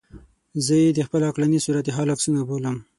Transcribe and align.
زه 0.65 0.73
یې 0.83 0.89
د 0.93 0.99
خپل 1.07 1.21
عقلاني 1.29 1.59
صورتحال 1.65 2.07
عکسونه 2.13 2.39
بولم. 2.47 2.77